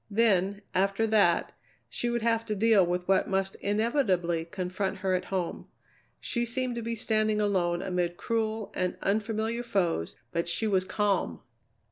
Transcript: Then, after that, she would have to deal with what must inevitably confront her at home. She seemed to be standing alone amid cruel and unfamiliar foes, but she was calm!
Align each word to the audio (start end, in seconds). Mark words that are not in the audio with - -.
Then, 0.09 0.63
after 0.73 1.05
that, 1.05 1.51
she 1.87 2.09
would 2.09 2.23
have 2.23 2.43
to 2.47 2.55
deal 2.55 2.83
with 2.83 3.07
what 3.07 3.29
must 3.29 3.53
inevitably 3.57 4.45
confront 4.45 4.97
her 5.05 5.13
at 5.13 5.25
home. 5.25 5.67
She 6.19 6.43
seemed 6.43 6.73
to 6.77 6.81
be 6.81 6.95
standing 6.95 7.39
alone 7.39 7.83
amid 7.83 8.17
cruel 8.17 8.71
and 8.73 8.97
unfamiliar 9.03 9.61
foes, 9.61 10.15
but 10.31 10.49
she 10.49 10.65
was 10.65 10.85
calm! 10.85 11.41